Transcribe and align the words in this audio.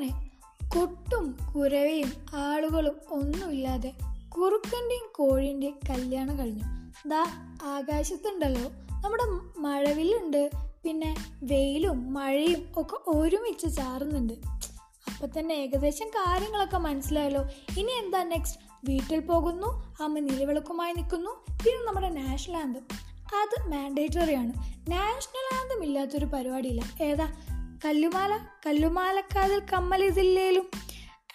അങ്ങനെ 0.00 0.30
കൊട്ടും 0.68 1.36
കുരവയും 1.54 2.12
ആളുകളും 2.34 2.96
ഒന്നുമില്ലാതെ 3.10 3.92
കുറുക്കന്റെയും 4.28 5.12
കോഴിന്റെയും 5.14 5.78
കല്യാണം 5.90 6.38
കഴിഞ്ഞു. 6.38 6.62
ദാ 7.08 7.26
ആകാശത്തുണ്ടല്ലോ. 7.62 8.70
നമ്മുടെ 9.00 9.22
മഴവിലുണ്ട് 9.60 10.50
പിന്നെ 10.84 11.16
വെയിലും 11.42 12.14
മഴയും 12.14 12.72
ഒക്കെ 12.76 12.96
ഒരുമിച്ച് 13.06 13.76
ചാറുന്നുണ്ട്. 13.76 14.32
അപ്പോൾ 15.14 15.38
തന്നെ 15.38 15.54
ഏകദേശം 15.54 16.08
കാര്യങ്ങളൊക്കെ 16.08 16.76
മനസ്സിലായല്ലോ. 16.76 17.42
ഇനി 17.78 17.92
എന്താ 17.92 18.22
നെക്സ്റ്റ് 18.22 18.60
വീട്ടിൽ 18.84 19.20
പോകുന്നു 19.20 19.96
അമ്മ 20.02 20.18
നിലവിളക്കുമായി 20.18 20.92
നിൽക്കുന്നു. 20.92 21.30
പിന്നെ 21.64 21.86
നമ്മുടെ 21.86 22.08
നാഷണൽ 22.08 22.56
ആന്തം 22.56 22.82
അത് 23.40 23.70
മാൻഡേറ്ററി 23.70 24.34
ആണ്. 24.34 24.52
നാഷണൽ 24.90 25.60
ആന്തം 25.60 25.84
ഇല്ലാത്തൊരു 25.84 26.24
പരിപാടിയില്ല. 26.24 27.04
ഏതാ? 27.04 27.32
കല്ലുമാല 27.84 28.38
കല്ലുമാലക്കാതിൽ 28.66 29.62
കമ്മലിതില്ലേലും 29.72 30.70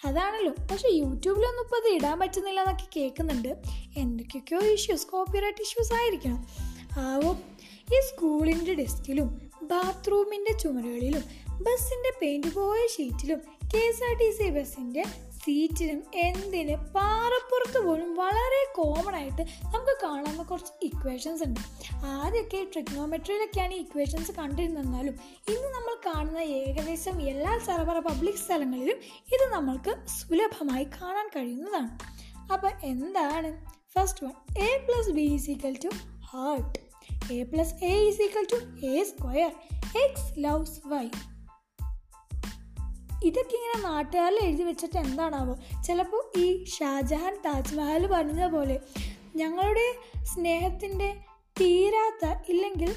അതാണല്ലോ. 0.04 0.52
പക്ഷെ 0.70 0.88
യൂട്യൂബിലൊന്നും 0.88 1.62
ഇപ്പോൾ 1.62 1.76
അത് 1.76 1.88
ഇടാൻ 1.94 2.18
പറ്റുന്നില്ല 2.18 2.60
എന്നൊക്കെ 2.60 2.86
കേൾക്കുന്നുണ്ട്. 2.96 3.56
എന്തൊക്കെയൊക്കെയോ 3.96 4.60
ഇഷ്യൂസ് 4.60 5.06
കോപ്പിറൈറ്റ് 5.06 5.62
ഇഷ്യൂസ് 5.62 5.94
ആയിരിക്കണം. 5.94 6.46
ആവും 6.98 7.36
ഈ 7.82 8.00
സ്കൂളിന്റെ 8.00 8.74
ഡെസ്കിലും 8.74 9.50
ബാത്റൂമിന്റെ 9.62 10.52
ചുമരുകളിലും 10.58 11.24
ബസ്സിന്റെ 11.62 12.12
പെയിന്റ് 12.22 12.54
പോയ 12.54 12.86
ഷീറ്റിലും 12.96 13.38
K 13.74 13.78
S 13.78 14.04
R 14.04 14.18
T 14.18 14.30
C 14.30 14.50
ബസ്സിന്റെ 14.50 15.04
സീറ്റിലും 15.46 16.02
എന്തിന് 16.14 16.76
പാറപ്പുറത്ത് 16.76 17.86
പോലും 17.86 18.14
വളരെ 18.14 18.72
കോമൺ 18.76 19.14
ആയിട്ട് 19.14 19.42
നമുക്ക് 19.42 19.98
കാണാവുന്ന 20.02 20.42
കുറച്ച് 20.42 20.72
ഇക്വേഷൻസ് 20.82 21.42
ഉണ്ട്. 21.42 21.60
ആദ്യമൊക്കെ 22.04 22.66
ട്രിഗ്നോമെട്രിയിലൊക്കെയാണ് 22.72 23.74
ഈ 23.74 23.78
ഇക്വേഷൻസ് 23.78 24.32
കണ്ടിരുന്നാലും 24.32 25.14
ഇന്ന് 25.48 25.68
നമ്മൾ 25.68 25.94
കാണുന്ന 26.06 26.38
ഏകദേശം 26.38 27.22
എല്ലാ 27.22 27.58
സർവർ 27.58 27.98
പബ്ലിക് 27.98 28.34
സ്ഥലങ്ങളിലും 28.34 28.96
ഇത് 29.06 29.52
നമ്മൾക്ക് 29.52 29.96
സുലഭമായി 30.06 30.84
കാണാൻ 30.84 31.30
കഴിയുന്നതാണ്. 31.36 31.98
അപ്പം 32.52 32.70
എന്താണ്? 32.82 33.66
First 33.98 34.24
one 34.24 34.32
A 34.58 34.86
plus 34.88 35.10
B 35.10 35.20
is 35.20 35.50
equal 35.50 35.78
to 35.84 35.88
heart 36.24 36.86
A 37.32 37.42
plus 37.42 37.84
A 37.84 38.08
is 38.08 38.22
equal 38.22 38.46
to 38.52 38.86
A 38.86 39.04
square 39.04 39.50
X 40.02 40.32
loves 40.38 40.80
Y 40.86 41.08
ഇതൊക്കെ 43.24 43.56
ഇങ്ങനെ 43.56 43.82
നാട്ടുകാരിൽ 43.82 44.38
എഴുതി 44.42 44.62
വെച്ചിട്ട് 44.62 44.98
എന്താണാവോ? 44.98 45.82
ചിലപ്പോൾ 45.82 46.38
ഈ 46.38 46.64
ഷാജഹാൻ 46.64 47.36
താജ്മഹൽ 47.44 48.06
പറഞ്ഞ 48.06 48.46
പോലെ 48.46 48.80
ഞങ്ങളുടെ 49.36 49.94
സ്നേഹത്തിന്റെ 50.24 51.16
തീരാത്ത 51.60 52.38
ഇല്ലെങ്കിൽ 52.48 52.94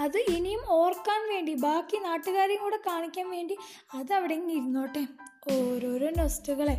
അത് 0.00 0.16
ഇനിയും 0.18 0.60
ഓർക്കാൻ 0.68 1.34
വേണ്ടി 1.34 1.54
ബാക്കി 1.54 1.96
നാട്ടുകാരെയും 1.96 2.62
കൂടെ 2.62 2.76
കാണിക്കാൻ 2.76 3.30
വേണ്ടി 3.30 3.56
അതവിടെ 3.94 4.34
ഇരുന്നോട്ടെ. 4.34 5.06
ഓരോരോ 5.52 6.10
നെസ്റ്റുകളെ 6.10 6.78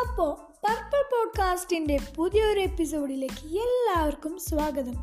അപ്പോൾ 0.00 0.34
പർപ്പിൾ 0.66 1.02
പോഡ്കാസ്റ്റിന്റെ 1.02 1.98
പുതിയൊരു 2.16 2.60
എപ്പിസോഡിലേക്ക് 2.60 3.46
എല്ലാവർക്കും 3.46 4.38
സ്വാഗതം. 4.38 4.94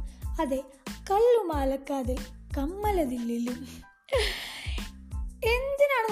അതെ 0.41 0.63
കല്ലുമാലക്കാതെ 1.11 2.17
കമ്മലതില്ലിലും. 2.57 3.67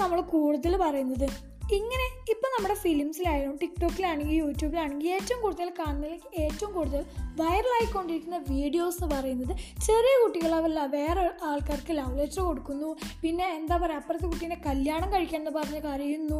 നമ്മൾ 0.00 0.20
കൂടുതൽ 0.34 0.74
പറയുന്നത്. 0.76 1.28
ഇങ്ങനെ 1.72 2.06
ഇപ്പം 2.30 2.50
നമ്മുടെ 2.54 2.74
ഫിലിംസിലായാലും 2.74 3.52
ടിക്ടോക്കിലാണെങ്കിൽ 3.62 4.34
യൂട്യൂബിലാണെങ്കിൽ 4.34 5.08
ഏറ്റവും 5.08 5.40
കൂടുതൽ 5.42 5.68
കാണുന്നതിൽ 5.78 6.20
ഏറ്റവും 6.42 6.70
കൂടുതൽ 6.72 7.02
വൈറലായിക്കൊണ്ടിരിക്കുന്ന 7.40 8.38
വീഡിയോസ് 8.48 8.98
എന്ന് 9.04 9.16
പറയുന്നത് 9.16 9.52
ചെറിയ 9.86 10.14
കുട്ടികൾ 10.22 10.40
കുട്ടികളവല്ല 10.40 10.80
വേറെ 10.86 11.22
ആൾക്കാർക്ക് 11.42 11.92
ലവ് 11.96 12.18
ലെറ്റർ 12.18 12.40
കൊടുക്കുന്നു. 12.40 12.88
പിന്നെ 13.22 13.46
എന്താ 13.54 13.76
പറയുക 13.76 13.98
അപ്പുറത്തെ 13.98 14.26
കുട്ടീനെ 14.26 14.56
കല്യാണം 14.66 15.08
കഴിക്കണമെന്ന് 15.12 15.50
പറഞ്ഞ് 15.50 15.80
കരയുന്നു. 15.82 16.38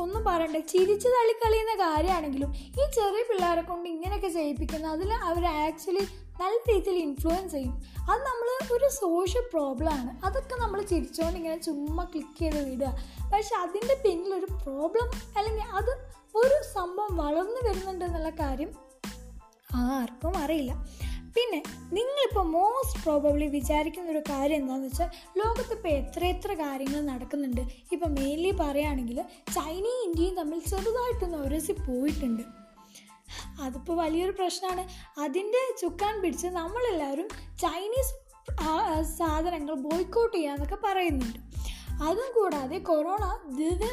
ഒന്നും 0.00 0.22
പറയണ്ട. 0.26 0.58
ചിരിച്ചു 0.72 1.08
തള്ളിക്കളിയുന്ന 1.08 1.74
കാര്യമാണെങ്കിലും 1.84 2.50
ഈ 2.68 2.84
ചെറിയ 2.98 3.22
പിള്ളേരെ 3.30 3.62
കൊണ്ട് 3.62 3.88
ഇങ്ങനെയൊക്കെ 3.88 4.28
ചെയ്യിപ്പിക്കുന്ന 4.28 4.86
അതിൽ 4.96 5.12
അവർ 5.30 5.44
ആക്ച്വലി 5.44 6.04
നല്ല 6.40 6.56
രീതിയിൽ 6.70 6.98
ഇൻഫ്ലുവൻസ് 7.06 7.52
ചെയ്യും. 7.52 7.74
അത് 8.10 8.20
നമ്മൾ 8.28 8.48
ഒരു 8.76 8.88
സോഷ്യൽ 9.02 9.44
പ്രോബ്ലമാണ് 9.52 10.10
അതൊക്കെ 10.26 10.56
നമ്മൾ 10.62 10.82
ചിരിച്ചുകൊണ്ട് 10.92 11.38
ഇങ്ങനെ 11.40 11.56
ചുമ്മാ 11.56 12.04
ക്ലിക്ക് 12.04 12.38
ചെയ്ത് 12.38 12.60
വിടുക. 12.70 12.90
പക്ഷെ 13.32 13.54
അതിന്റെ 13.64 13.96
പിന്നിലൊരു 14.04 14.48
പ്രോബ്ലം 14.64 15.08
അല്ലെങ്കിൽ 15.38 15.66
അത് 15.80 15.92
ഒരു 16.42 16.56
സംഭവം 16.76 17.16
വളർന്നു 17.16 17.60
വരുന്നുണ്ട് 17.68 18.04
എന്നുള്ള 18.04 18.30
കാര്യം 18.42 18.70
ആർക്കും 19.84 20.34
അറിയില്ല. 20.44 20.72
പിന്നെ 21.36 21.60
നിങ്ങളിപ്പോൾ 21.96 22.44
മോസ്റ്റ് 22.56 22.98
പ്രോബബ്ലി 23.04 23.46
വിചാരിക്കുന്ന 23.54 24.10
ഒരു 24.10 24.22
കാര്യം 24.30 24.58
എന്താണെന്ന് 24.60 24.88
വെച്ചാൽ 24.88 25.08
ലോകത്തിപ്പോൾ 25.38 25.88
എത്ര 26.00 26.24
എത്ര 26.24 26.52
കാര്യങ്ങൾ 26.54 27.00
നടക്കുന്നുണ്ട്. 27.12 27.62
ഇപ്പോൾ 27.94 28.10
മെയിൻലി 28.18 28.52
പറയുകയാണെങ്കിൽ 28.60 29.18
ചൈനയും 29.56 30.02
ഇന്ത്യയും 30.06 30.36
തമ്മിൽ 30.40 30.60
ചെറുതായിട്ടൊന്ന് 30.72 31.38
ഉരസി 31.46 31.74
പോയിട്ടുണ്ട്. 31.88 32.44
അതിപ്പോൾ 33.60 33.96
വലിയൊരു 33.96 34.30
പ്രശ്നമാണ് 34.30 34.88
അതിന്റെ 35.20 35.74
ചുക്കാൻ 35.80 36.20
പിടിച്ച് 36.20 36.46
നമ്മളെല്ലാവരും 36.46 37.28
ചൈനീസ് 37.58 38.24
സാധനങ്ങൾ 39.18 39.74
ബോയ്ക്കോട്ട് 39.74 40.36
ചെയ്യാന്നൊക്കെ 40.36 40.76
പറയുന്നുണ്ട്. 40.84 41.54
അതും 42.04 42.32
കൂടാതെ 42.36 42.78
കൊറോണ 42.78 43.38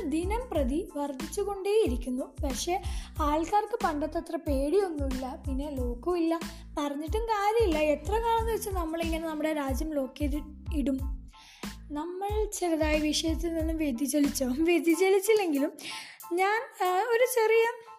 ദിന 0.03 0.39
പ്രതി 0.51 0.91
വർദ്ധിച്ചുകൊണ്ടേയിരിക്കുന്നു. 0.97 2.25
പക്ഷേ 2.43 2.81
ആൾക്കാർക്ക് 3.21 3.79
പണ്ടത്തെ 3.83 4.17
അത്ര 4.17 4.35
പേടിയൊന്നുമില്ല 4.35 5.43
പിന്നെ 5.47 5.69
ലോക്കും 5.69 6.17
ഇല്ല. 6.17 6.39
പറഞ്ഞിട്ടും 6.77 7.21
കാര്യമില്ല. 7.21 7.79
എത്ര 7.79 8.11
കാലം 8.11 8.39
എന്ന് 8.39 8.53
വെച്ചാൽ 8.53 8.73
നമ്മളിങ്ങനെ 8.73 9.27
നമ്മുടെ 9.27 9.53
രാജ്യം 9.53 9.93
ലോക്ക് 9.93 10.19
ചെയ്ത് 10.19 10.35
ഇടും? 10.75 10.97
നമ്മൾ 11.91 12.49
ചെറുതായ 12.59 12.97
വിഷയത്തിൽ 12.99 13.53
നിന്നും 13.53 13.77
വ്യതിചലിച്ചോ? 13.77 14.47
വ്യതിചലിച്ചില്ലെങ്കിലും 14.47 15.71
ഞാൻ 16.33 16.61
ഒരു 17.13 17.25
ചെറിയ 17.35 17.90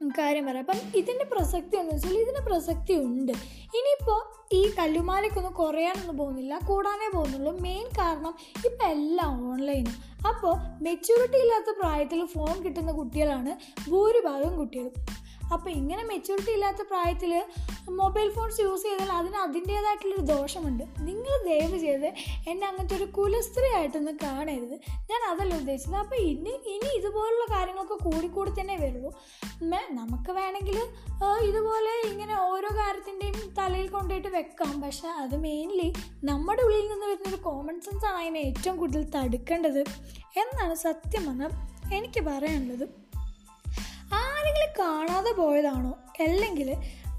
കാര്യം 0.00 0.46
പറയാം. 0.46 0.64
അപ്പം 0.68 0.98
ഇതിന്റെ 0.98 1.24
പ്രസക്തി 1.24 1.76
എന്ന് 1.76 1.94
വെച്ചാൽ 1.94 2.18
ഇതിന്റെ 2.18 2.40
പ്രസക്തി 2.40 2.94
ഉണ്ട്. 2.94 3.32
ഇനിയിപ്പോൾ 3.78 4.20
ഈ 4.52 4.70
കല്ലുമാലയ്ക്കൊന്നും 4.78 5.52
കുറയാനൊന്നും 5.52 6.16
പോകുന്നില്ല 6.18 6.58
കൂടാനേ 6.68 7.08
പോകുന്നുള്ളൂ. 7.14 7.52
മെയിൻ 7.60 7.86
കാരണം 7.98 8.34
ഇപ്പം 8.66 8.86
എല്ലാം 8.86 9.52
ഓൺലൈനും 9.52 9.96
അപ്പോൾ 10.28 10.54
മെച്യൂരിറ്റി 10.82 11.36
ഇല്ലാത്ത 11.36 11.78
പ്രായത്തിൽ 11.80 12.26
ഫോൺ 12.26 12.64
കിട്ടുന്ന 12.64 12.92
കുട്ടികളാണ് 12.92 13.52
ഭൂരിഭാഗം 13.90 14.56
കുട്ടികളും. 14.56 14.92
അപ്പോൾ 15.54 15.70
ഇങ്ങനെ 15.70 16.02
മെച്യൂരിറ്റി 16.10 16.52
ഇല്ലാത്ത 16.56 16.82
പ്രായത്തിൽ 16.90 17.32
മൊബൈൽ 18.00 18.28
ഫോൺസ് 18.36 18.60
യൂസ് 18.60 18.84
ചെയ്താൽ 18.88 19.10
അതിന് 19.18 19.38
അതിന്റേതായിട്ടുള്ളൊരു 19.44 20.24
ദോഷമുണ്ട്. 20.32 20.84
നിങ്ങൾ 21.08 21.34
ദയവ് 21.48 21.78
ചെയ്ത് 21.84 22.08
എന്നെ 22.50 22.64
അങ്ങനത്തെ 22.68 22.96
ഒരു 22.96 23.06
കുലസ്ത്രീ 23.18 23.68
ആയിട്ടൊന്നും 23.78 24.16
കാണരുത്. 24.24 24.76
ഞാൻ 25.10 25.22
അതല്ല 25.30 25.54
ഉദ്ദേശിച്ചത്. 25.62 25.96
അപ്പോൾ 26.04 26.20
ഇനി 26.30 26.54
ഇനി 26.74 26.90
ഇതുപോലുള്ള 26.98 27.46
കാര്യങ്ങളൊക്കെ 27.54 27.98
കൂടിക്കൂടി 28.06 28.52
തന്നെ 28.60 28.76
വരുള്ളൂ. 28.84 29.12
നമുക്ക് 30.00 30.32
വേണമെങ്കിൽ 30.40 30.78
ഇതുപോലെ 31.48 31.92
ഇങ്ങനെ 32.10 32.34
ഓരോ 32.50 32.68
കാര്യത്തിന്റെയും 32.80 33.38
തലയിൽ 33.58 33.88
കൊണ്ടുപോയിട്ട് 33.96 34.30
വെക്കാം. 34.38 34.74
പക്ഷേ 34.84 35.08
അത് 35.24 35.36
മെയിൻലി 35.46 35.88
നമ്മുടെ 36.30 36.62
ഉള്ളിൽ 36.66 36.86
നിന്ന് 36.92 37.06
വരുന്നൊരു 37.12 37.40
കോമൺ 37.48 37.76
സെൻസാണ് 37.86 38.18
അതിനെ 38.22 38.40
ഏറ്റവും 38.48 38.76
കൂടുതൽ 38.80 39.04
തടുക്കേണ്ടത്. 39.16 39.82
എന്നാണ് 40.42 40.74
സത്യം 40.86 41.24
പറഞ്ഞാൽ 41.28 41.52
എനിക്ക് 41.98 42.20
പറയാനുള്ളത്. 42.30 42.86
ആരെങ്കിലും 44.14 44.70
കാണാതെ 44.78 45.32
പോയതാണോ? 45.32 45.98
അല്ലെങ്കിൽ 46.20 46.70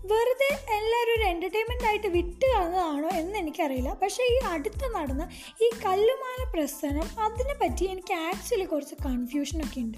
വെറുതെ 0.06 0.50
എല്ലാവരും 0.52 1.14
ഒരു 1.16 1.24
എന്റർടൈൻമെന്റ് 1.24 1.88
ആയിട്ട് 1.88 2.08
വിട്ട് 2.08 2.46
കളഞ്ഞതാണോ 2.46 3.10
എന്ന് 3.10 3.40
എനിക്കറിയില്ല. 3.40 3.94
പക്ഷേ 3.94 4.24
ഈ 4.24 4.38
അടുത്ത് 4.48 4.96
നടന്ന 4.96 5.30
ഈ 5.64 5.70
കല്ലുമാല 5.86 6.52
പ്രസ്ഥാനം 6.54 7.22
അതിനെ 7.22 7.56
പറ്റി 7.62 7.86
എനിക്ക് 7.86 8.14
ആക്ച്വലി 8.14 8.66
കുറച്ച് 8.66 8.96
കൺഫ്യൂഷനൊക്കെ 9.06 9.80
ഉണ്ട്. 9.80 9.98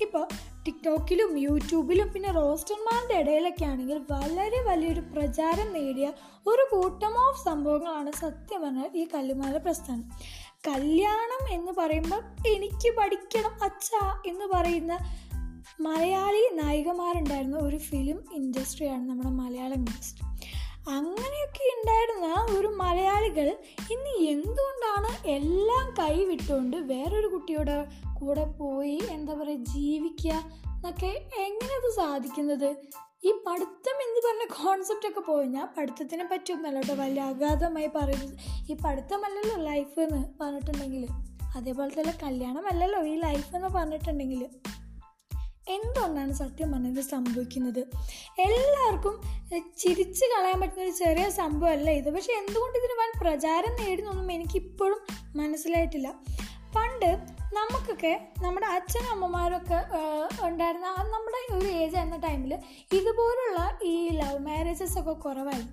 ഇപ്പോൾ 0.00 0.28
ടിക്ടോക്കിലും 0.66 1.38
യൂട്യൂബിലും 1.38 2.12
പിന്നെ 2.12 2.32
റോസ്റ്റർമാരുടെ 2.32 3.14
ഇടയിലൊക്കെ 3.14 3.64
ആണെങ്കിൽ 3.64 3.98
വളരെ 3.98 4.60
വലിയൊരു 4.60 5.00
പ്രചാരം 5.00 5.72
നേടിയ 5.72 6.12
ഒരു 6.46 6.76
കൂട്ടം 6.76 7.28
ഓഫ് 7.28 7.44
സംഭവങ്ങളാണ് 7.44 8.12
സത്യം 8.12 8.62
പറഞ്ഞാൽ 8.62 8.90
ഈ 8.94 9.06
കല്ലുമാല 9.14 9.56
പ്രസ്ഥാനം 9.56 10.10
കല്യാണം 10.68 11.54
എന്ന് 11.54 11.72
പറയുമ്പോൾ 11.72 12.48
എനിക്ക് 12.48 12.96
പഠിക്കണം 12.96 13.64
അച്ഛ 13.64 13.90
എന്ന് 14.26 14.44
പറയുന്ന 14.44 14.98
മലയാളി 15.80 16.50
നായികമാരുണ്ടായിരുന്ന 16.52 17.58
ഒരു 17.58 17.76
ഫിലിം 17.76 18.24
ഇൻഡസ്ട്രിയാണ് 18.32 19.08
നമ്മുടെ 19.08 19.30
മലയാളം 19.30 19.74
ഇൻഡസ്ട്രി 19.74 20.26
അങ്ങനെയൊക്കെ 20.90 21.64
ഉണ്ടായിരുന്ന 21.76 22.58
ഒരു 22.58 22.66
മലയാളികൾ 22.66 23.56
ഇന്ന് 23.90 24.28
എന്തുകൊണ്ടാണ് 24.28 25.28
എല്ലാം 25.28 25.94
കൈവിട്ടുകൊണ്ട് 25.98 26.76
വേറൊരു 26.76 27.26
കുട്ടിയുടെ 27.26 27.88
കൂടെ 28.14 28.44
പോയി 28.44 29.02
എന്താ 29.10 29.34
പറയുക 29.34 29.58
ജീവിക്കുക 29.58 30.30
എന്നൊക്കെ 30.30 31.06
എങ്ങനെ 31.38 31.74
അത് 31.76 31.96
സാധിക്കുന്നത്? 31.96 32.76
ഈ 33.24 33.30
പഠിത്തം 33.46 33.96
എന്ന് 34.02 34.20
പറഞ്ഞ 34.26 34.66
കോൺസെപ്റ്റ് 34.66 35.08
ഒക്കെ 35.08 35.20
പോയി. 35.20 35.46
ഞാൻ 35.46 35.68
പഠിത്തത്തിനെ 35.78 36.28
പറ്റിയൊന്നല്ല 36.32 36.80
കേട്ടോ 36.80 36.94
വലിയ 36.94 37.22
അഗാധമായി 37.22 37.90
പറയുന്നത്. 37.94 38.38
ഈ 38.72 38.76
പഠിത്തമല്ലല്ലോ 38.84 39.64
ലൈഫ് 39.64 40.00
എന്ന് 40.00 40.24
പറഞ്ഞിട്ടുണ്ടെങ്കിൽ. 40.40 41.06
അതേപോലെ 41.56 42.00
തന്നെ 42.00 42.18
കല്യാണമല്ലല്ലോ 42.22 43.06
ഈ 43.06 43.14
ലൈഫ് 43.14 43.56
എന്ന് 43.56 43.68
പറഞ്ഞിട്ടുണ്ടെങ്കിൽ. 43.68 44.48
എന്തുകൊണ്ടാണ് 45.68 46.32
സത്യം 46.32 46.72
പറഞ്ഞത് 46.72 47.04
സംഭവിക്കുന്നത്? 47.04 47.80
എല്ലാവർക്കും 48.38 49.20
ചിരിച്ച് 49.78 50.24
കളയാൻ 50.24 50.60
പറ്റുന്ന 50.60 50.82
ഒരു 50.82 50.90
ചെറിയ 50.90 51.30
സംഭവമല്ല 51.30 51.90
ഇത്. 51.90 52.10
പക്ഷെ 52.10 52.32
എന്തുകൊണ്ട് 52.32 52.78
ഇതിന് 52.78 52.92
വൻ 52.92 53.12
പ്രചാരം 53.20 53.84
നേടുന്നൊന്നും 53.84 54.32
എനിക്കിപ്പോഴും 54.32 54.98
മനസ്സിലായിട്ടില്ല. 55.36 56.14
പണ്ട് 56.74 57.10
നമുക്കൊക്കെ 57.56 58.12
നമ്മുടെ 58.42 58.66
അച്ഛനും 58.66 59.10
അമ്മമാരൊക്കെ 59.10 59.78
ഉണ്ടായിരുന്ന 60.46 60.88
നമ്മുടെ 61.12 61.38
ഒരു 61.58 61.68
ഏജ് 61.82 61.96
ആയിരുന്ന 61.96 62.18
ടൈമിൽ 62.24 62.52
ഇതുപോലുള്ള 62.98 63.60
ഈ 63.90 63.94
ലവ് 64.18 64.40
മാരേജസ് 64.48 64.98
ഒക്കെ 65.00 65.14
കുറവായി 65.24 65.64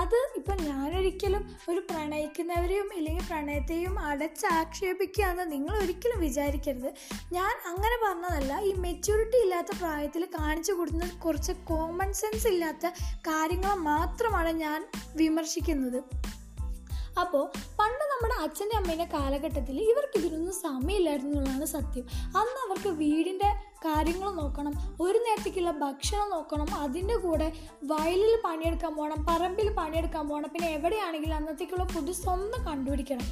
അത് 0.00 0.18
ഇപ്പം 0.38 0.58
ഞാനൊരിക്കലും 0.68 1.42
ഒരു 1.70 1.80
പ്രണയിക്കുന്നവരെയും 1.88 2.88
ഇല്ലെങ്കിൽ 2.98 3.24
പ്രണയത്തെയും 3.30 3.94
അടച്ചാക്ഷേപിക്കുകയെന്ന് 4.10 5.44
നിങ്ങൾ 5.52 5.74
ഒരിക്കലും 5.82 6.20
വിചാരിക്കരുത്. 6.26 6.90
ഞാൻ 7.36 7.54
അങ്ങനെ 7.70 7.96
പറഞ്ഞതല്ല 8.04 8.52
ഈ 8.68 8.72
മെച്യൂരിറ്റി 8.86 9.40
ഇല്ലാത്ത 9.46 9.72
പ്രായത്തിൽ 9.80 10.24
കാണിച്ചു 10.38 10.72
കൊടുക്കുന്ന 10.72 11.08
കുറച്ച് 11.24 11.54
കോമൺ 11.70 12.12
സെൻസ് 12.20 12.48
ഇല്ലാത്ത 12.54 12.86
കാര്യങ്ങൾ 13.30 13.74
മാത്രമാണ് 13.90 14.52
ഞാൻ 14.64 14.80
വിമർശിക്കുന്നത്. 15.22 16.00
അപ്പോൾ 17.20 17.44
പണ്ട് 17.78 18.04
നമ്മുടെ 18.12 18.34
അച്ഛന്റെ 18.42 18.76
അമ്മേന്റെ 18.76 19.04
കാലഘട്ടത്തിൽ 19.04 19.80
ഇവർക്ക് 19.80 20.18
ഇതിനൊന്നും 20.18 20.54
സമയമില്ലായിരുന്നു 20.54 21.32
എന്നുള്ളതാണ് 21.32 21.64
സത്യം. 21.64 22.04
അന്ന് 22.36 22.60
അവർക്ക് 22.66 22.88
വീടിന്റെ 22.88 23.50
കാര്യങ്ങൾ 23.86 24.28
നോക്കണം 24.40 24.74
ഒരു 25.04 25.18
നേരത്തേക്കുള്ള 25.24 25.72
ഭക്ഷണം 25.84 26.28
നോക്കണം 26.34 26.68
അതിന്റെ 26.84 27.16
കൂടെ 27.24 27.48
വയലിൽ 27.92 28.34
പണിയെടുക്കാൻ 28.46 28.92
പോകണം 28.98 29.20
പറമ്പിൽ 29.28 29.68
പണിയെടുക്കാൻ 29.80 30.24
പോകണം 30.28 30.50
പിന്നെ 30.54 30.68
എവിടെയാണെങ്കിലും 30.78 31.36
അന്നത്തേക്കുള്ള 31.38 31.86
ഫുഡ് 31.92 32.14
സ്വന്തം 32.22 32.60
കണ്ടുപിടിക്കണം. 32.68 33.26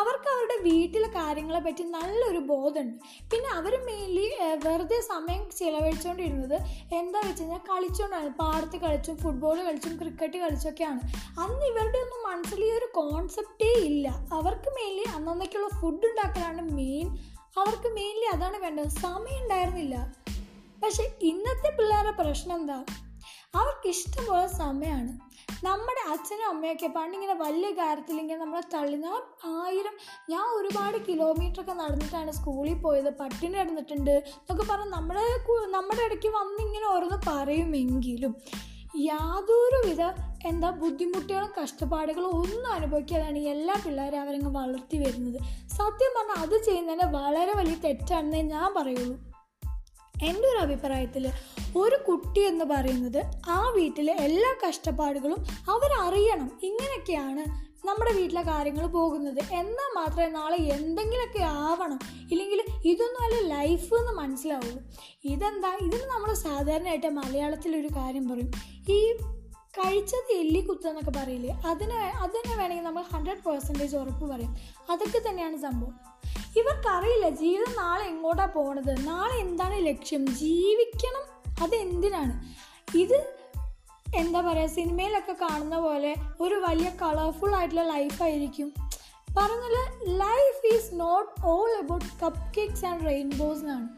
അവർക്ക് 0.00 0.28
അവരുടെ 0.34 0.56
വീട്ടിലെ 0.68 1.08
കാര്യങ്ങളെ 1.18 1.60
പറ്റി 1.66 1.84
നല്ലൊരു 1.96 2.40
ബോധമുണ്ട്. 2.52 2.98
പിന്നെ 3.32 3.50
അവർ 3.58 3.74
മെയിൻലി 3.88 4.26
വെറുതെ 4.66 4.98
സമയം 5.12 5.42
ചിലവഴിച്ചുകൊണ്ടിരുന്നത് 5.58 6.56
എന്താ 7.00 7.20
വെച്ച് 7.26 7.42
കഴിഞ്ഞാൽ 7.42 7.62
കളിച്ചുകൊണ്ടാണ് 7.70 8.30
പാടത്ത് 8.42 8.76
കളിച്ചും 8.84 9.16
ഫുട്ബോൾ 9.22 9.56
കളിച്ചും 9.68 9.94
ക്രിക്കറ്റ് 10.02 10.38
കളിച്ചൊക്കെയാണ്. 10.44 11.00
അന്ന് 11.44 11.64
ഇവരുടെ 11.70 11.98
ഒന്നും 12.04 12.22
മനസ്സിൽ 12.30 12.62
ഈ 12.68 12.70
ഒരു 12.78 12.88
കോൺസെപ്റ്റേ 13.00 13.72
ഇല്ല. 13.90 14.08
അവർക്ക് 14.38 14.70
മെയിൻലി 14.78 15.04
അന്നന്നേക്കുള്ള 15.16 15.68
ഫുഡ് 15.80 16.06
ഉണ്ടാക്കലാണ് 16.10 16.62
മെയിൻ 16.78 17.08
അവർക്ക് 17.56 17.88
മെയിൻലി 17.98 18.26
അതാണ് 18.34 18.58
വേണ്ടത്. 18.64 18.90
സമയം 19.04 19.38
ഉണ്ടായിരുന്നില്ല. 19.42 19.96
പക്ഷെ 20.82 21.04
ഇന്നത്തെ 21.30 21.70
പിള്ളേരുടെ 21.78 22.14
പ്രശ്നം 22.20 22.54
എന്താ? 22.60 22.78
അവർക്ക് 23.60 23.88
ഇഷ്ടമുള്ള 23.94 24.44
സമയമാണ് 24.60 25.12
നമ്മുടെ 25.66 26.02
അച്ഛനും 26.12 26.46
അമ്മയൊക്കെ 26.52 26.88
പണ്ടിങ്ങനെ 26.96 27.34
വലിയ 27.42 27.70
കാര്യത്തിൽ 27.80 28.16
ഇങ്ങനെ 28.22 28.38
നമ്മളെ 28.42 28.62
തള്ളി. 28.74 28.96
ഞാൻ 29.06 29.20
ആയിരം 29.58 29.94
ഞാൻ 30.32 30.46
ഒരുപാട് 30.58 30.96
കിലോമീറ്റർ 31.08 31.60
ഒക്കെ 31.62 31.74
നടന്നിട്ടാണ് 31.82 32.32
സ്കൂളിൽ 32.38 32.76
പോയത്. 32.86 33.10
പട്ടിണി 33.20 33.54
നടന്നിട്ടുണ്ട് 33.58 34.10
എന്നൊക്കെ 34.10 34.66
പറഞ്ഞ് 34.72 34.92
നമ്മുടെ 34.96 35.24
നമ്മുടെ 35.78 36.02
ഇടയ്ക്ക് 36.08 36.32
വന്നിങ്ങനെ 36.40 36.86
ഓരോന്ന് 36.94 37.20
പറയുമെങ്കിലും 37.30 38.34
യാതൊരുവിധ 38.96 40.02
എന്താ 40.46 40.70
ബുദ്ധിമുട്ടുകളും 40.70 41.62
കഷ്ടപ്പാടുകളും 41.62 42.36
ഒന്നും 42.36 42.72
അനുഭവിക്കാതാണ് 42.72 43.38
എല്ലാ 43.38 43.74
പിള്ളേരും 43.86 44.20
അവരങ്ങ് 44.20 44.50
വളർത്തി 44.50 44.98
വരുന്നത്. 44.98 45.40
സത്യം 45.68 46.12
പറഞ്ഞാൽ 46.16 46.46
അത് 46.46 46.64
ചെയ്യുന്നതിന് 46.64 47.12
വളരെ 47.12 47.52
വലിയ 47.56 47.74
തെറ്റാണെന്നേ 47.74 48.42
ഞാൻ 48.42 48.74
പറയുള്ളൂ. 48.76 49.32
എന്റെ 50.24 50.48
ഒരു 50.48 50.58
അഭിപ്രായത്തിൽ 50.58 51.30
ഒരു 51.76 51.96
കുട്ടി 52.08 52.40
എന്ന് 52.40 52.64
പറയുന്നത് 52.64 53.24
ആ 53.48 53.70
വീട്ടിലെ 53.70 54.12
എല്ലാ 54.12 54.68
കഷ്ടപ്പാടുകളും 54.68 55.36
അവരറിയണം. 55.70 56.60
ഇങ്ങനെയൊക്കെയാണ് 56.62 57.71
നമ്മുടെ 57.84 58.12
വീട്ടിലെ 58.12 58.42
കാര്യങ്ങൾ 58.42 58.86
പോകുന്നത്. 58.86 59.38
എന്നാൽ 59.52 59.94
മാത്രമേ 59.94 60.26
നാളെ 60.26 60.56
എന്തെങ്കിലുമൊക്കെ 60.56 61.42
ആവണം. 61.42 61.98
ഇല്ലെങ്കിൽ 62.30 62.64
ഇതൊന്നും 62.84 63.22
അല്ല 63.22 63.54
ലൈഫ് 63.54 63.94
എന്ന് 63.94 64.12
മനസ്സിലാവുള്ളൂ. 64.12 64.78
ഇതെന്താ? 65.24 65.74
ഇതിന് 65.74 66.02
നമ്മൾ 66.02 66.34
സാധാരണയായിട്ട് 66.34 67.06
മലയാളത്തിലൊരു 67.06 67.86
കാര്യം 67.86 68.28
പറയും. 68.28 68.50
ഈ 68.92 69.12
കഴിച്ചത് 69.56 70.32
എല്ലി 70.32 70.60
കുത്തെന്നൊക്കെ 70.60 71.10
പറയില്ലേ? 71.10 71.62
അതിന് 71.66 71.92
അതിനെ 71.94 72.56
വേണമെങ്കിൽ 72.56 72.84
നമ്മൾ 72.84 73.02
ഹൺഡ്രഡ് 73.02 73.48
പേഴ്സന്റേജ് 73.48 73.96
ഉറപ്പ് 73.96 74.30
പറയും. 74.30 74.56
അതൊക്കെ 74.90 75.28
തന്നെയാണ് 75.28 75.56
സംഭവം. 75.56 76.00
ഇവർക്കറിയില്ല 76.56 77.28
ജീവിതം 77.28 77.76
നാളെ 77.76 78.04
എങ്ങോട്ടാണ് 78.04 78.52
പോണത്? 78.52 79.06
നാളെ 79.06 79.36
എന്താണ് 79.36 79.86
ലക്ഷ്യം? 79.86 80.26
ജീവിക്കണം? 80.26 81.42
അതെന്തിനാണ്? 81.62 82.62
ഇത് 82.98 83.41
എന്താ 84.16 84.40
പറയുക 84.40 84.68
സിനിമയിലൊക്കെ 84.68 85.32
കാണുന്ന 85.32 85.80
പോലെ 85.80 86.14
ഒരു 86.40 86.54
വലിയ 86.54 86.90
കളർഫുൾ 87.02 87.54
ആയിട്ടുള്ള 87.54 87.82
ലൈഫായിരിക്കും 87.82 88.74
പറഞ്ഞാൽ 89.36 90.08
life 90.18 90.74
is 90.74 90.90
not 90.92 91.46
all 91.46 91.76
about 91.76 92.24
cupcakes 92.56 92.86
and 92.86 93.06
rainbows 93.06 93.60
എന്നാണ്. 93.60 93.88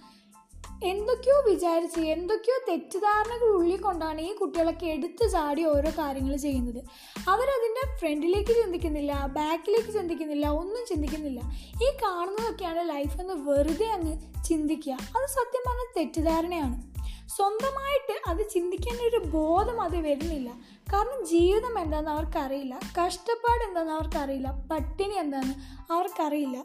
എന്തൊക്കെയോ 0.84 1.42
വിചാരിച്ച് 1.50 2.00
എന്തൊക്കെയോ 2.00 2.54
തെറ്റിദ്ധാരണകൾ 2.68 3.48
ഉള്ളിൽ 3.48 3.80
കൊണ്ടാണ് 3.80 4.20
ഈ 4.20 4.34
കുട്ടികളൊക്കെ 4.34 4.86
എടുത്തു 4.86 5.28
ചാടി 5.28 5.64
ഓരോ 5.64 5.90
കാര്യങ്ങൾ 5.90 6.36
ചെയ്യുന്നത്. 6.36 6.84
അവരതിന്റെ 7.28 7.96
ഫ്രണ്ടിലേക്ക് 7.96 8.50
ചിന്തിക്കുന്നില്ല 8.50 9.26
ബാക്കിലേക്ക് 9.26 9.92
ചിന്തിക്കുന്നില്ല 9.92 10.46
ഒന്നും 10.46 10.84
ചിന്തിക്കുന്നില്ല. 10.88 11.40
ഈ 11.84 11.96
കാണുന്നതൊക്കെയാണ് 12.02 12.88
ലൈഫ് 12.88 13.20
എന്ന് 13.20 13.34
വെറുതെ 13.34 13.86
അങ്ങ് 13.86 14.44
ചിന്തിക്കുക. 14.44 14.92
അത് 14.92 15.26
സത്യം 15.26 15.62
പറഞ്ഞ 15.66 15.92
തെറ്റിദ്ധാരണയാണ്. 15.96 16.93
സ്വന്തമായിട്ട് 17.28 18.30
അത് 18.30 18.48
ചിന്തിക്കാൻ 18.50 19.08
ഒരു 19.08 19.16
ബോധം 19.16 19.80
അത് 19.80 19.96
വരുന്നില്ല. 19.96 20.50
കാരണം 20.92 21.24
ജീവിതം 21.24 21.78
എന്താണെന്ന് 21.78 22.10
അവർക്കറിയില്ല 22.10 22.80
കഷ്ടപ്പാട് 22.98 23.64
എന്താണെന്ന് 23.64 23.92
അവർക്കറിയില്ല 23.92 24.68
പട്ടിണി 24.70 25.14
എന്താണെന്ന് 25.14 25.54
അവർക്കറിയില്ല. 25.92 26.64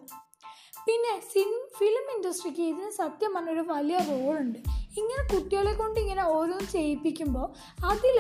പിന്നെ 0.86 1.20
സിൻ 1.34 1.68
ഫിലിം 1.80 2.16
ഇൻഡസ്ട്രിക്ക് 2.16 2.62
ഇതിന് 2.62 2.90
സത്യം 2.90 3.34
പറഞ്ഞൊരു 3.34 3.60
വലിയ 3.60 3.98
റോളുണ്ട്. 3.98 4.60
ഇങ്ങനെ 4.98 5.36
കുട്ടികളെ 5.36 5.74
കൊണ്ട് 5.74 6.00
ഇങ്ങനെ 6.00 6.24
ഓരോന്ന് 6.24 6.66
ചെയ്യിപ്പിക്കുമ്പോൾ 6.66 7.48
അതിൽ 7.86 8.18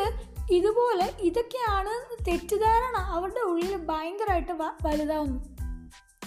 ഇതുപോലെ 0.51 1.13
ഇതൊക്കെയാണ് 1.19 2.15
തെറ്റിദ്ധാരണ 2.25 2.97
അവരുടെ 2.97 3.39
ഉള്ളിൽ 3.39 3.75
ഭയങ്കരമായിട്ട് 3.75 4.51
വലുതാവുന്നു 4.85 5.58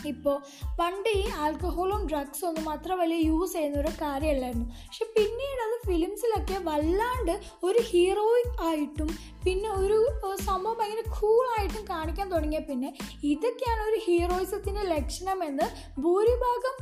ഇപ്പോൾ 0.06 0.36
പണ്ട് 0.78 1.08
ഈ 1.08 1.24
ആൽക്കഹോളും 1.36 2.06
ഡ്രഗ്സും 2.06 2.48
ഒന്നും 2.48 2.70
അത്ര 2.70 2.92
വലിയ 2.92 3.16
യൂസ് 3.16 3.52
ചെയ്യുന്ന 3.52 3.78
ഒരു 3.78 3.88
കാര്യമല്ലായിരുന്നു. 3.88 4.66
പക്ഷെ 4.66 5.04
പിന്നീട് 5.04 5.60
അത് 5.62 5.86
ഫിലിംസിലൊക്കെ 5.86 6.58
വല്ലാണ്ട് 6.64 7.40
ഒരു 7.62 7.78
ഹീറോയിക് 7.82 8.62
ആയിട്ടും 8.62 9.10
പിന്നെ 9.44 9.68
ഒരു 9.70 9.98
സംഭവം 10.40 10.78
ഭയങ്കര 10.78 11.20
കൂളായിട്ടും 11.20 11.84
കാണിക്കാൻ 11.84 12.32
തുടങ്ങിയ 12.32 12.58
പിന്നെ 12.58 12.94
ഇതൊക്കെയാണ് 13.22 13.90
ഒരു 13.90 14.00
ഹീറോയിസത്തിന്റെ 14.04 14.82
ലക്ഷണമെന്ന് 14.82 16.00
ഭൂരിഭാഗം 16.00 16.76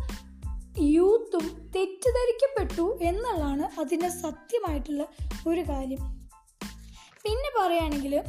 യൂത്തും 0.82 1.70
തെറ്റിദ്ധരിക്കപ്പെട്ടു 1.76 2.98
എന്നുള്ളതാണ് 3.00 3.80
അതിന്റെ 3.80 4.08
സത്യമായിട്ടുള്ള 4.08 5.06
ഒരു 5.48 5.60
കാര്യം. 5.60 6.02
പിന്നെ 7.24 7.50
പറയുകയാണെങ്കിൽ 7.58 8.22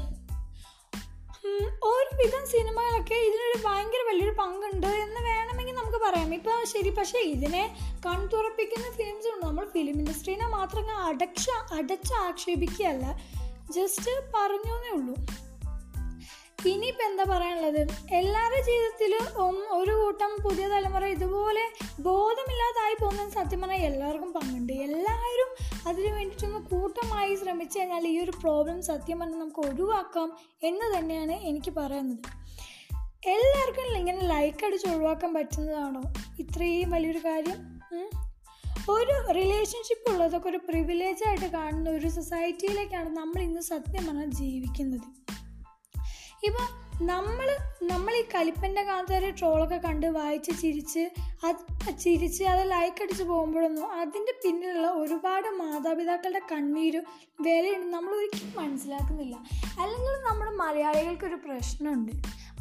ഒരുവിധം 1.84 2.48
സിനിമകളൊക്കെ 2.48 3.16
ഇതിനൊരു 3.16 3.58
ഭയങ്കര 3.66 4.02
വലിയൊരു 4.08 4.36
പങ്കുണ്ട് 4.40 4.88
എന്ന് 4.88 5.22
വേണമെങ്കിൽ 5.22 5.74
നമുക്ക് 5.76 5.98
പറയാം. 5.98 6.34
ഇപ്പോൾ 6.34 6.64
ശരി 6.64 6.90
പക്ഷേ 6.90 7.20
ഇതിനെ 7.20 7.64
കൺതുറപ്പിക്കുന്ന 8.06 8.92
ഫിലിംസ് 8.92 9.28
ഉണ്ട്. 9.28 9.46
നമ്മൾ 9.46 9.66
ഫിലിം 9.66 9.96
ഇൻഡസ്ട്രീനെ 10.00 10.48
മാത്രം 10.48 10.98
അടച്ച 11.06 11.50
അടച്ച് 11.74 12.14
ആക്ഷേപിക്കുകയല്ല 12.14 13.20
ജസ്റ്റ് 13.72 14.12
പറഞ്ഞു 14.36 14.74
എന്നേ 14.76 14.92
ഉള്ളൂ. 14.92 15.16
ഇനിയിപ്പോൾ 16.70 17.04
എന്താ 17.04 17.24
പറയാനുള്ളത്? 17.30 17.82
എല്ലാവരുടെ 18.20 18.62
ജീവിതത്തിലും 18.70 19.26
ഒരു 19.80 19.92
കൂട്ടം 19.92 20.32
പുതിയ 20.44 20.68
തലമുറ 20.68 21.06
ഇതുപോലെ 21.06 21.64
ബോധമില്ലാതായി 22.08 22.96
പോകുന്ന 23.02 23.30
സത്യം 23.30 23.62
പറഞ്ഞാൽ 23.62 23.86
എല്ലാവർക്കും 23.92 24.34
പങ്കുണ്ട്. 24.34 24.74
എല്ലാവരും 24.74 25.50
അതിനു 25.88 26.12
വേണ്ടിയിട്ടൊന്ന് 26.16 26.62
കൂട്ടമായി 26.72 27.36
ശ്രമിച്ചു 27.36 27.80
കഴിഞ്ഞാൽ 27.80 28.08
ഈ 28.08 28.20
ഒരു 28.24 28.34
പ്രോബ്ലം 28.42 28.82
സത്യം 28.90 29.20
പറഞ്ഞാൽ 29.20 29.40
നമുക്ക് 29.40 29.62
ഒഴിവാക്കാം 29.68 30.30
എന്ന് 30.70 30.98
തന്നെയാണ് 30.98 31.32
എനിക്ക് 31.32 31.74
പറയുന്നത്. 31.80 32.28
എല്ലാവർക്കും 33.36 33.98
ഇങ്ങനെ 33.98 34.22
ലൈക്ക് 34.34 34.66
അടിച്ച് 34.66 34.88
ഒഴിവാക്കാൻ 34.88 35.34
പറ്റുന്നതാണോ? 35.34 36.04
ഇത്രയും 36.44 36.90
വലിയൊരു 36.92 37.22
കാര്യം? 37.30 37.60
ഒരു 38.90 39.16
റിലേഷൻഷിപ്പ് 39.40 40.12
ഉള്ളതൊക്കെ 40.12 40.50
ഒരു 40.50 40.60
പ്രിവിലേജായിട്ട് 40.70 41.46
കാണുന്ന 41.46 41.90
ഒരു 41.90 42.08
സൊസൈറ്റിയിലേക്കാണ് 42.08 43.10
നമ്മൾ 43.18 43.42
ഇന്ന് 43.42 43.62
സത്യം 43.62 44.04
പറഞ്ഞാൽ 44.08 44.32
ജീവിക്കുന്നത്. 44.40 45.08
ഇപ്പോൾ 46.44 46.68
നമ്മൾ 47.06 47.48
നമ്മൾ 47.84 48.14
ഈ 48.16 48.24
കലിപ്പന്റെ 48.36 48.84
കാലത്തെ 48.84 49.30
ട്രോളൊക്കെ 49.40 49.78
കണ്ട് 49.78 50.06
വായിച്ച് 50.08 50.52
ചിരിച്ച് 50.62 51.04
അത് 51.48 51.62
ചിരിച്ച് 52.04 52.44
അത് 52.44 52.72
ലൈക്ക് 52.72 53.04
അടിച്ച് 53.04 53.24
പോകുമ്പോഴൊന്നും 53.24 53.92
അതിന്റെ 54.02 54.34
പിന്നിലുള്ള 54.44 54.88
ഒരുപാട് 54.88 55.48
മാതാപിതാക്കളുടെ 55.60 56.42
കണ്ണീരും 56.52 57.06
വിലയുണ്ട് 57.46 57.96
നമ്മൾ 57.96 58.14
ഒരിക്കലും 58.16 58.54
മനസ്സിലാക്കുന്നില്ല. 58.64 59.36
അല്ലെങ്കിൽ 59.80 60.14
നമ്മുടെ 60.30 60.52
മലയാളികൾക്കൊരു 60.52 61.36
പ്രശ്നമുണ്ട്. 61.36 62.12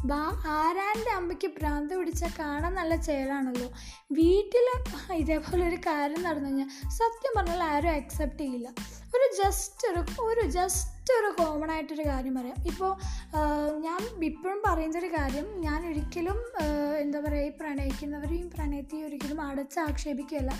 ബാ 0.05 0.21
ആരാന്റെ 0.45 1.11
അമ്മയ്ക്ക് 1.11 1.47
ഭ്രാന്ത് 1.47 1.93
പിടിച്ച 1.97 2.23
കാണാൻ 2.39 2.73
നല്ല 2.75 2.95
ചേലാണല്ലോ? 2.95 3.69
വീട്ടിൽ 4.11 4.67
ഇതേപോലെ 5.21 5.67
ഒരു 5.67 5.75
കാര്യം 5.75 6.23
നടന്നു 6.23 6.49
കഴിഞ്ഞാൽ 6.49 6.69
സത്യം 6.99 7.33
പറഞ്ഞാൽ 7.37 7.63
ആരും 7.63 7.91
അക്സെപ്റ്റ് 7.91 8.43
ചെയ്യില്ല. 8.43 8.69
ഒരു 9.15 9.27
ജസ്റ്റ് 9.41 9.87
ഒരു 9.91 10.03
ഒരു 10.21 10.41
ജസ്റ്റ് 10.41 10.89
ഒരു 11.19 11.29
കോമൺ 11.39 11.71
ആയിട്ടൊരു 11.71 12.05
കാര്യം 12.07 12.35
പറയാം. 12.35 12.55
ഇപ്പോൾ 12.67 12.91
ഞാൻ 13.77 14.23
ഇപ്പോഴും 14.23 14.61
പറയുന്നൊരു 14.65 15.07
കാര്യം 15.07 15.61
ഞാൻ 15.61 15.87
ഒരിക്കലും 15.89 16.37
എന്താ 16.99 17.19
പറയുക 17.19 17.47
ഈ 17.47 17.49
പ്രണയിക്കുന്നവരെയും 17.49 18.49
പ്രണയത്തെയും 18.49 19.05
ഒരിക്കലും 19.05 19.41
അടച്ചാക്ഷേപിക്കുകയല്ല. 19.41 20.51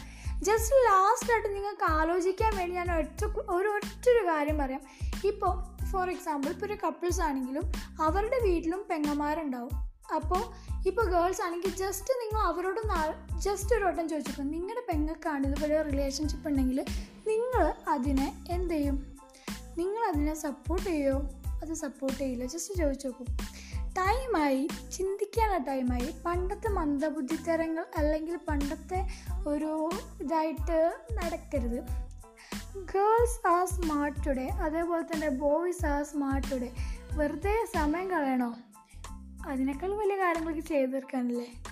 ജസ്റ്റ് 0.44 0.76
ലാസ്റ്റായിട്ട് 0.76 1.56
നിങ്ങൾക്ക് 1.56 1.92
ആലോചിക്കാൻ 1.92 2.58
വേണ്ടി 2.58 2.76
ഞാൻ 2.76 2.98
ഒറ്റ 2.98 3.26
ഒരു 3.26 3.68
ഒറ്റൊരു 3.68 4.28
കാര്യം 4.28 4.58
പറയാം. 4.58 4.82
ഇപ്പോൾ 5.28 5.86
ഫോർ 5.92 6.10
എക്സാമ്പിൾ 6.10 6.50
ഇപ്പോൾ 6.50 6.66
ഒരു 6.66 6.78
കപ്പിൾസ് 6.84 7.22
ആണെങ്കിലും 7.22 7.72
അവരുടെ 8.02 8.40
വീട്ടിലും 8.44 8.86
പെങ്ങന്മാരുണ്ടാവും. 8.90 9.92
അപ്പോൾ 10.16 10.42
ഇപ്പോൾ 10.88 11.06
ഗേൾസ് 11.12 11.42
ആണെങ്കിൽ 11.42 11.76
ജസ്റ്റ് 11.76 12.14
നിങ്ങൾ 12.14 12.42
അവരോട് 12.42 12.80
ജസ്റ്റ് 13.40 13.76
ഒരു 13.76 13.84
വട്ടം 13.84 14.10
ചോദിച്ചു 14.10 14.42
നിങ്ങളുടെ 14.42 14.84
പെങ്ങൾക്കാണ് 14.92 15.48
ഇതുപോലെ 15.48 15.82
റിലേഷൻഷിപ്പ് 15.82 16.50
ഉണ്ടെങ്കിൽ 16.50 16.86
നിങ്ങൾ 17.28 17.74
അതിനെ 17.88 18.44
എന്ത് 18.50 18.74
ചെയ്യും? 18.74 19.11
നിങ്ങൾ 19.78 20.08
അതിനെ 20.08 20.34
സപ്പോർട്ട് 20.34 20.90
ചെയ്യോ? 20.90 21.18
അത് 21.62 21.74
സപ്പോർട്ട് 21.74 22.18
ചെയ്യില്ല. 22.18 22.46
ജസ്റ്റ് 22.46 22.76
ചോദിച്ചു 22.76 23.08
നോക്കും. 23.08 23.38
ടൈമായി 23.98 24.68
ചിന്തിക്കാനുള്ള 24.92 25.58
ടൈമായി 25.58 26.16
പണ്ടത്തെ 26.26 26.70
മന്ദബുദ്ധിത്തരങ്ങൾ 26.70 27.86
അല്ലെങ്കിൽ 27.98 28.38
പണ്ടത്തെ 28.38 29.08
ഒരു 29.48 29.90
ഇതായിട്ട് 30.22 31.00
നടക്കരുത്. 31.14 31.80
ഗേൾസ് 32.76 33.48
ആർ 33.48 33.68
സ്മാർട്ട് 33.68 34.26
ടുഡേ 34.28 34.48
അതേപോലെ 34.48 35.02
തന്നെ 35.02 35.30
ബോയ്സ് 35.30 35.86
ആർ 35.86 36.04
സ്മാർട്ട് 36.04 36.52
ടുഡേ 36.52 36.72
വെറുതെ 37.14 37.66
സമയം 37.76 38.12
കളയണോ? 38.12 38.56
അതിനേക്കാൾ 39.46 39.96
വലിയ 39.96 40.18
കാര്യങ്ങളൊക്കെ 40.18 40.62
ചെയ്തു 40.62 40.92
തീർക്കാനല്ലേ 40.92 41.64